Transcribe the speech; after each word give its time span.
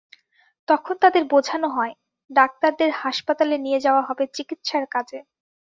তখন 0.67 0.95
তাদের 1.01 1.23
বোঝানো 1.25 1.67
হয়, 1.69 1.93
ডাক্তারদের 2.31 2.89
হাসপাতালে 3.01 3.55
নিয়ে 3.57 3.79
যাওয়া 3.79 4.03
হবে 4.07 4.23
চিকিৎসার 4.35 4.85
কাজে। 4.91 5.19